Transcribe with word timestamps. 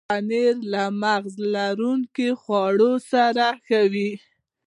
پنېر 0.09 0.55
له 0.73 0.83
مغز 1.01 1.33
لرونکو 1.53 2.27
خواړو 2.41 2.91
سره 3.11 3.45
ښه 3.65 3.81
وي. 3.93 4.11